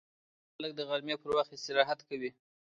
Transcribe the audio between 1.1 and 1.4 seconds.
پر